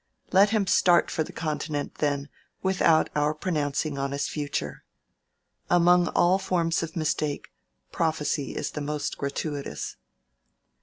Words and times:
Let 0.31 0.49
him 0.49 0.65
start 0.65 1.11
for 1.11 1.23
the 1.23 1.31
Continent, 1.31 1.99
then, 1.99 2.27
without 2.63 3.11
our 3.15 3.35
pronouncing 3.35 3.99
on 3.99 4.13
his 4.13 4.27
future. 4.27 4.83
Among 5.69 6.07
all 6.15 6.39
forms 6.39 6.81
of 6.81 6.95
mistake, 6.95 7.49
prophecy 7.91 8.55
is 8.55 8.71
the 8.71 8.81
most 8.81 9.15
gratuitous. 9.19 9.97